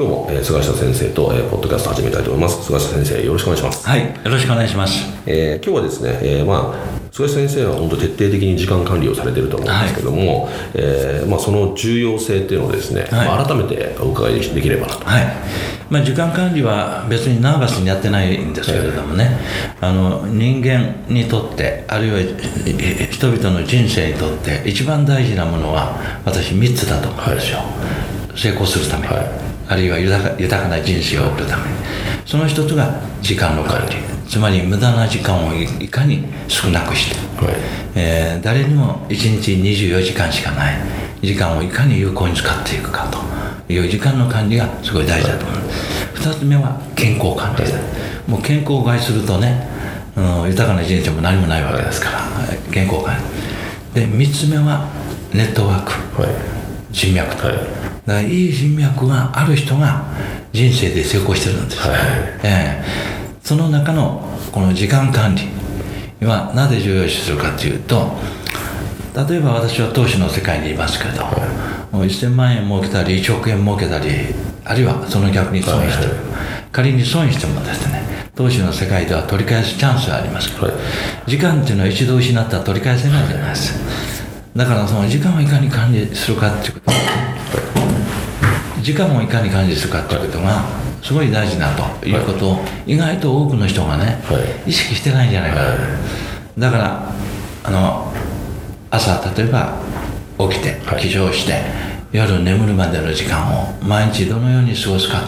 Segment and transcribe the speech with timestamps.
[0.00, 2.64] 今日も、えー、菅下先生と、えー、ポッドキャスト始めたいと思います。
[2.64, 3.86] 菅下先生よろしくお願いします。
[3.86, 15.04] はいよろしくお願いします、えー、今日はですね、えー、まあ菅下先生は本当徹底的に時間管理をされていると思うんですけども、はい、えー、まあ、その重要性っていうのをですね、はい、まあ、改めてお伺いできればなと。
[15.04, 15.26] はい。
[15.90, 19.38] まあ、時間管理は別にナーバスにやってないんですけれどもね、
[19.82, 22.18] あの人間にとってあるいは
[23.10, 27.64] 人々の人生にとって一番大事なものは私3つだと思うんですよ、は
[28.34, 31.68] い、成功するために、はい、あるいは豊か豊かな人生を送るために。
[32.26, 37.54] その一つが時間の管理、はいつまり無駄な時間をいかに少なくして、はい、
[37.96, 40.76] えー、誰にも1日24時間しかない。
[41.22, 47.80] 時間をいかに有効に使っていくかという時間の管理がすごい大事だと思います、はい、2つ目は健康管理です、は
[48.28, 49.68] い、もう健康を害するとね、
[50.16, 52.20] うん、豊かな人生も何もないわけですから。
[52.72, 53.16] 健康管
[53.94, 54.00] 理。
[54.00, 54.88] で3つ目は
[55.34, 55.92] ネットワーク、
[56.90, 57.54] 人脈と、は
[58.20, 60.04] い、だからいい人脈がある人が
[60.52, 61.98] 人生で成功してるんです、はい。
[62.42, 64.20] えーその中の
[64.52, 65.60] この時間管理。
[66.26, 68.12] はなぜ重要視するかというと
[69.28, 71.24] 例えば私は投資の世界にいますけど、
[71.90, 74.10] もう1000万円儲けたり1億円儲けたり
[74.64, 76.12] あるいはその逆に損してる、
[76.70, 80.54] 仮に損してもですね投資の世界では取り返すチャンスがあります。
[80.54, 80.72] から、
[81.26, 83.80] 時間っていうのは一度失ったら取り返せないじゃないですか。
[84.56, 86.92] だからその時間をいかに管理するかっていうこと
[88.82, 90.64] 時間をいかに管理するかっていうことが
[91.02, 94.22] すごい大事なということを意外と多くの人がね、
[94.66, 95.76] 意識してないんじゃないかな、
[96.58, 97.12] だから
[97.64, 98.12] あの
[98.90, 99.78] 朝例えば
[100.38, 101.62] 起きて起床して、
[102.12, 105.20] 夜眠るまでの時間を毎日どのように過ごすか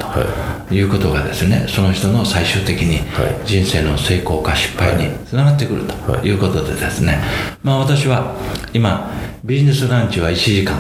[0.69, 0.83] とい。
[0.83, 3.01] うことがですねその人の最終的に
[3.45, 6.33] 人生の成功か失敗につながってくるとい。
[6.33, 7.23] うことでですね。
[7.63, 8.35] まあ私は
[8.73, 9.13] 今
[9.45, 10.77] ビジネスランチは1時間、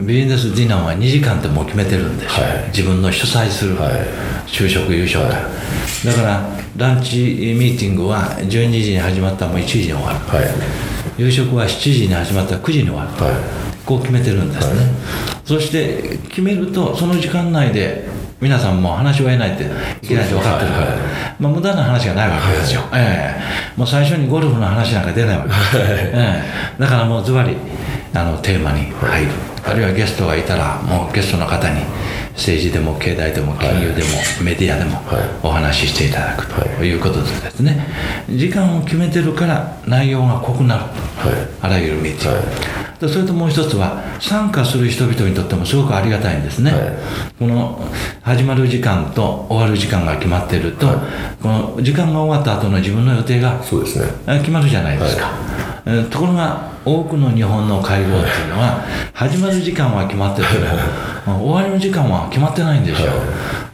[0.00, 3.76] ビジネスディナーは2時間ってもう決めてるんですよ、はい、自分の主催する
[4.46, 5.30] 昼食夕食、は。
[5.30, 6.42] い、だから
[6.76, 10.42] ランチミーティングは12時に始まったらもう1時に終わる、は
[11.18, 13.10] い、夕食は7時に始まったら9時に終わる、
[13.86, 14.80] こう決めてるんですね、
[15.44, 18.06] そして決めるとその時間内で
[18.38, 19.64] 皆さんも話し終えないって
[20.04, 20.86] いけないって分かってるから、
[21.40, 23.78] まあ、無駄な話がないわけですよ、ええ。
[23.78, 26.42] もう最初にゴルフの話なんか出ないわけです、え
[26.78, 26.80] え。
[26.80, 27.56] だからもうズバリ
[28.12, 29.30] あのテーマに入る、
[29.66, 31.80] あるいはゲストがいたらもうゲストの方に
[32.34, 34.08] 政治でも経済でも金融でも、
[34.42, 35.00] メディアでも
[35.42, 36.46] お話ししていただく
[36.78, 37.86] ということでですね。
[38.28, 40.82] 時間を決めてるから内容が濃くなる、
[41.62, 42.10] あらゆる道、
[43.00, 46.72] でそれともう一つは参加する人々にとってもすごくありがたいんですね、
[47.38, 47.80] この
[48.22, 50.86] 始まる時間と終わる時間が決まっていると、
[51.42, 55.30] この時間が終わった後の自分の予定が決まるじゃないですか、
[56.10, 60.48] ところが多くの日本の会合っていうのは始まる時間は決まってて
[61.30, 63.12] も終わりの時間は決まってないんですよ、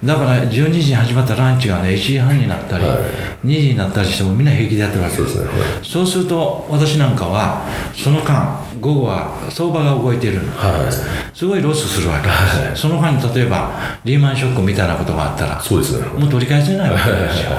[0.04, 2.84] だから12時に始まったランチがね1時半になったり、
[3.44, 5.38] 2時になったりしてもみんな平気でやってるわけです。
[5.82, 10.40] そうすると私なんかはその間午後は相場が動いている、
[11.32, 13.72] すごいロスするわけです、その間に例えば
[14.04, 17.50] リーマンショックみたいなことがあったらそうです、ね、もう取り返せないわけですよ、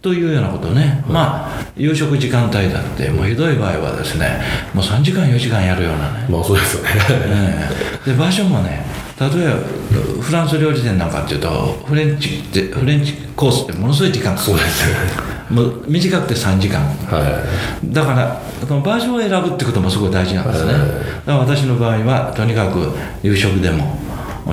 [0.00, 4.40] というようなことね、まあ夕食時間帯だってもうひどい場合はですね
[4.72, 6.26] もう3時間4時間やるようなね。
[6.28, 7.68] まあそうですよね。
[8.06, 8.84] で場所もね
[9.18, 11.48] 例えばフランス料理店なんかっていうと
[11.84, 14.52] フレンチってフレンチコースってものすごい時間かかる。
[14.52, 17.42] そうですもう短くて3時間、は
[17.82, 20.92] い、だからその場所を選ぶってこともすごい大事なんですね、はい、だか
[21.26, 22.92] ら私の場合はとにかく
[23.22, 23.96] 夕食でも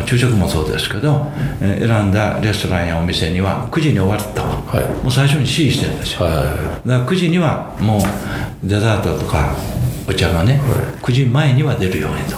[0.03, 1.27] 昼食もそうですけど、
[1.61, 8.01] えー、選んだレストランやお店には9時に終わった、はい、もう最初に指示してるんですよ、はい、だから9時にはもう
[8.67, 9.55] デザートとか
[10.07, 10.61] お茶がね、
[11.01, 12.35] 9時前には出るようにと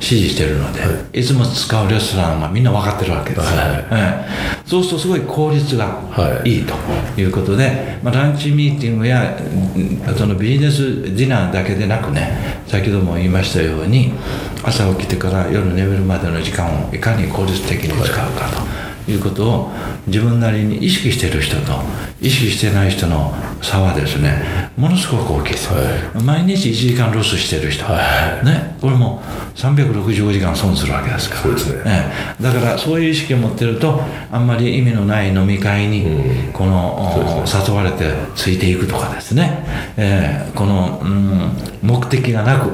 [0.00, 0.80] 指示してるので、
[1.20, 6.60] い、つも使うレストランがみんな分かってるわけです、はいそうするとすごい効率がい。
[6.60, 6.74] いと
[7.20, 9.38] いうことで、まあ、ランチミーティングや
[10.16, 14.12] そのビジネスディナーだけでなくね先ほども言いましたように
[14.64, 18.83] 朝起きてから夜眠るまでの時間をいかに効率的に使うかと。
[19.08, 19.70] いうことを
[20.06, 21.72] 自分なりに意識している人と
[22.20, 25.80] 意識してない人の差はですねものすごく大きいです、は
[26.20, 29.22] い、毎日1時間ロスしてる人、はい、ね、これも
[29.54, 31.42] 365時間損するわけですから。
[31.42, 39.64] そうですね、ね、だからそういう意識を持ってるとあんまり意味のない飲み会にこの、うんね、誘われてついていくとかですね、
[39.96, 41.52] えー、この、うん、
[41.82, 42.70] 目的がなく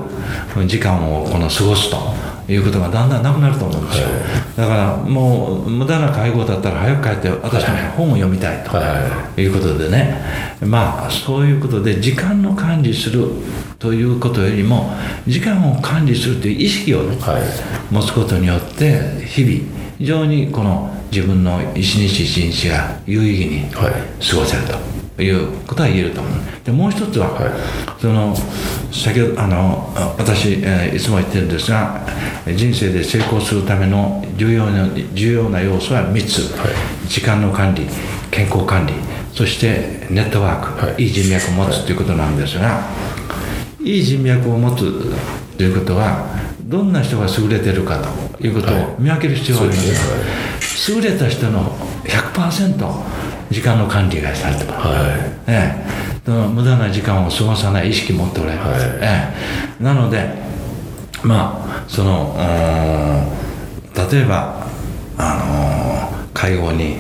[0.67, 1.97] 時間をこの過ごすと
[2.53, 9.51] いうことがだんだんなくなると思うんですよ、はい、だからもう無駄な介護だったら早く帰って私も本を読みたいとい。
[9.51, 10.23] うことでね、
[10.61, 13.29] まあそういうことで時間の管理する
[13.79, 14.93] ということよりも
[15.27, 23.83] 時間を管理するという意識をね、はい、持つことによって日々非常にこの自分の一日一日が有意義に過
[24.37, 24.73] ごせると。
[24.73, 26.33] いうことは言えると思う。
[26.65, 27.53] でもう一つは、はい、
[28.01, 28.35] その
[28.93, 32.07] 先ほどあの私、えー、いつも言ってるんですが
[32.47, 37.87] 人生で成功するための重要な重要な要素は3つ、はい、時間の管理
[38.31, 38.95] 健康管理
[39.33, 42.83] そしてネットワーク、はい、いい人脈を持つということなんですが、
[43.81, 45.17] いい人脈を持つ
[45.57, 46.27] ということは
[46.63, 48.03] どんな人が優れてるか
[48.39, 49.77] ということを見分ける必要がありま
[50.61, 53.20] す、優れた人の100%
[53.51, 54.97] 時間の管理がされてます、はい。
[55.49, 55.75] え
[56.27, 59.35] え、無駄な時間を過ごさない意識を持っておられます、はい、え
[59.81, 60.29] え、なので
[61.23, 62.37] まあその
[64.11, 64.67] 例えば
[65.19, 66.97] あの介護に、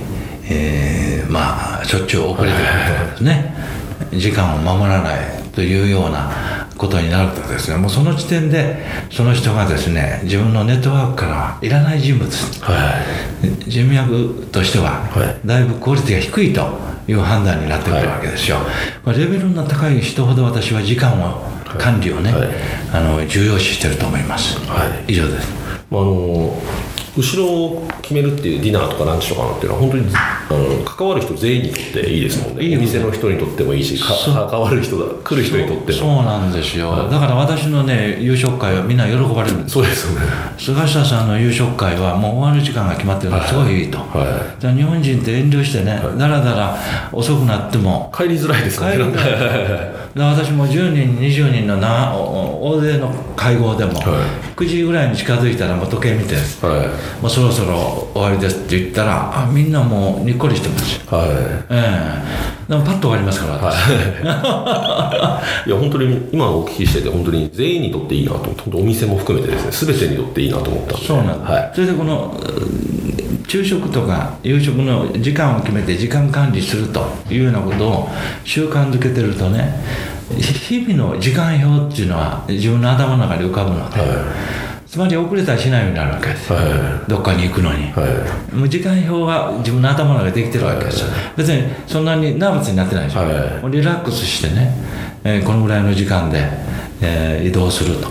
[0.50, 3.55] えー、まあしょっちゅう遅れてくるとかですね、
[4.11, 5.19] はい、時間を守らない
[5.52, 6.31] というような
[6.81, 12.27] ことになるとですねもうその時点でその人がですね自分のネットワークからはいらない人物、
[12.62, 12.94] は
[13.67, 15.06] い、人脈としては
[15.44, 18.56] だいぶクオリティが低いという判断になってくるわけですよ、
[19.05, 21.43] はい、レベルの高い人ほど私は時間を
[21.79, 22.49] 管理をね、はい、
[22.94, 25.53] あの重要視してると思います、はい、以上です、
[25.91, 26.56] あの
[27.15, 32.65] 後ろを決めるっていうディナーとかランチとかっていうのは本当にあの関わる人全員にとっていいですもんね。
[32.65, 35.99] いいお店の人にとってもいいし関わる人だ来る人にとっても。
[35.99, 39.75] そうなんですよ、はい、だから私のね夕食会はみんな喜ばれるんです。
[39.75, 40.27] そうですよね。
[40.59, 44.25] 菅下さんの夕食会はもう終わる時間が決まってるからすごいいいと、は
[44.61, 44.67] い。
[44.67, 46.77] はい、日本人って遠慮してね、はい、だらだら
[47.12, 48.91] 遅くなっても帰りづらいですね。
[48.91, 50.01] 帰りづらい。
[50.17, 54.05] 私も10人20人のな大勢の会合でも、はい、
[54.57, 56.41] 9時ぐらいに近づいたらもう時計見て、は
[57.21, 61.29] い、もうそろそろ終わりですって言ったらあみんなもうにっこりしてますよ、はい。
[61.29, 62.67] ええ。
[62.67, 63.73] ー、でもパッと終わりますから、は
[65.64, 71.06] い、 いや本当に今お聞きしてて本当に全員にとっていいなと思ってお店も含めてですね全てにとっていいなと思ったんで。
[71.06, 72.41] そうなんです、はい、それでこの
[73.50, 78.08] 昼食とか夕食の時間を決めて時間管理するというようなことを
[78.44, 79.75] 習慣づけてるとね
[80.38, 84.08] 日々の時間表っていうのは自分の頭の中で浮かぶので、はい、
[84.91, 86.53] つまり遅れたりしないようになるわけです。
[86.53, 86.65] よ、は
[87.07, 88.03] い、どっかに行くのに、は
[88.53, 91.07] い、もう時間表は自分の頭の中でできてるわけですよ、
[91.37, 94.75] 別にそんなにナーバスになってないでしょ、はい、リラックスしてね、
[95.23, 96.45] えー、このぐらいの時間で、
[97.01, 98.09] えー、移動すると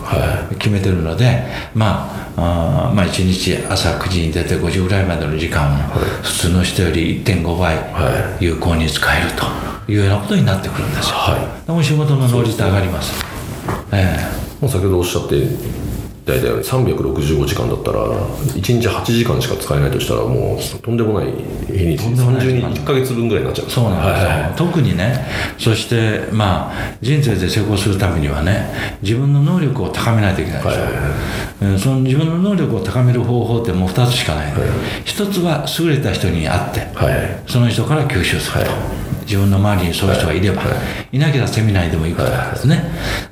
[0.57, 1.43] 決めてるので、
[1.75, 5.77] まああまあ、1日朝9時に出て5時ぐらいまでの時間を
[6.23, 7.75] 普通の人より1.5倍
[8.39, 13.21] 有効に使えるというようなことになってくるんですよ、はい、でも仕事の能率上がります、
[13.91, 15.88] ええ、もう先ほどおっしゃって
[16.29, 21.33] 大体365時間だったら1日8時間しか使えないとしたらもうとんでもない
[21.67, 23.69] 日にち30日1か月分ぐらいになっちゃう。
[23.69, 25.25] そうなんですよ、はい、特にね
[25.57, 34.61] そしてまあ人生で成功するためにはね自分の能力を高めないといけないでしょ、はい、その自分の能力を高める方法ってもう2つしかない、はい、
[35.05, 38.71] 1つは優れた人に会って、はい、その人から吸収すると、
[39.21, 40.67] 自分の周りにそういう人がいれば、は
[41.11, 42.81] い、いなければセミナーでも行くとかですね、は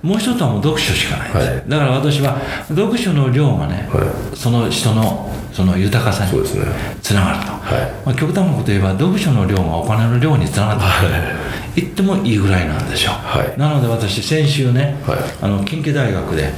[0.03, 1.33] い、もう一つはもう読書しかない。
[1.33, 3.89] です、はい、だから私は読書の量がね、
[4.33, 6.39] その人のその豊かさに
[7.01, 7.51] つながると、
[8.05, 11.19] まあ、極端なこと言えば読書の量がお金の量につながってくる、
[11.75, 13.13] 言ってもいいぐらいなんですよ、
[13.57, 14.97] なので私先週ね、
[15.41, 16.53] あの近畿大学で、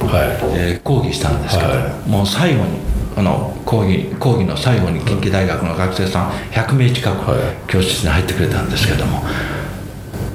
[0.54, 1.70] えー、講義したんですけど、
[2.08, 2.78] もう最後に
[3.16, 7.16] あの講義講義の最後に近畿大学の学生さん100名近く
[7.66, 9.22] 教室に入ってくれたんですけども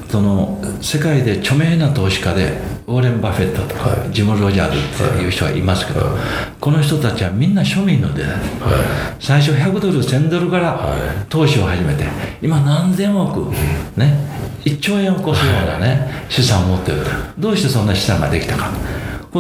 [0.09, 6.19] その世界で著名な投資家でウォーレン・バフェットとか、はい、ジム・ロジャーズっていう人がいますけど、はい、
[6.61, 8.41] この人たちはみんな庶民の出だ、はい、
[9.19, 10.95] 最初100ドル1000ドルから
[11.27, 12.05] 投資を始めて
[12.41, 13.51] 今何千億、
[13.97, 16.97] ね1兆円を超すようなね資産を持ってる。
[17.37, 18.71] どうしてそんな資産ができたか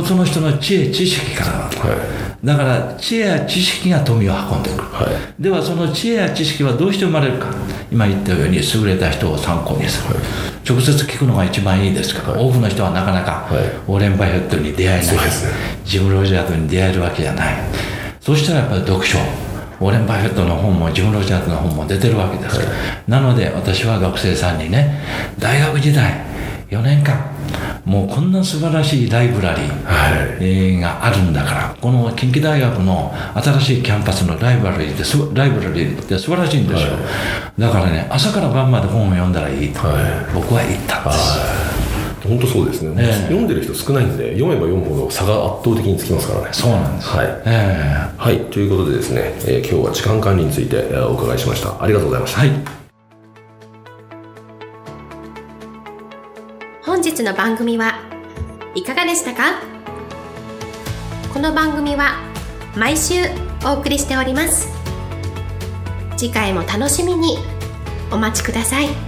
[0.03, 1.51] その人の知恵知識から。
[1.51, 5.05] だと、はい、だから知恵や知識が富を運んでくる、は
[5.39, 7.47] い、ではその知恵や知識はどうして生まれるか。
[7.91, 10.23] 今言ったように優れた人を参考にする、はい、
[10.67, 13.47] 直接聞くのが一番いいですから、多くの人はなかなか
[13.87, 15.21] ウォーレン・バフェットに出会えない、ね、
[15.85, 17.55] ジム・ロジャーズに出会えるわけじゃない。
[18.19, 19.17] そしたらやっぱり読書。
[19.81, 22.59] ウォーレン・バフェットの本もジム・ロジャーズの本も出てるわけです、
[23.09, 25.01] なので私は学生さんにね
[25.37, 26.23] 大学時代
[26.69, 27.34] 4年間
[27.85, 35.03] もうこんな素晴らしいライブラリーがあるんだから、はい、この近畿大学の新しいキャンパスのライブラリーって
[35.37, 36.99] ライブラリーって素晴らしいんですよ、は
[37.57, 41.65] い、だからね朝から晩まで本を読んだらいいと、はい、僕は言ったんです、
[42.27, 46.49] 本当そうですね、えー、読んでる人少ないんで読めば読むほど差が圧倒的につきますからね。
[46.51, 47.09] そうなんです。
[47.09, 51.81] はい、えー、はい、ということでですね、えー、今日は時間管理についてお伺いしました。
[51.81, 52.39] ありがとうございました。
[52.39, 52.84] はい
[57.05, 57.99] 日の番組は
[58.73, 59.61] いかがでしたか？
[61.31, 62.15] この番組は
[62.75, 63.13] 毎週
[63.63, 64.67] お送りしております
[66.17, 67.37] 次回も楽しみに
[68.11, 69.04] お待ちください。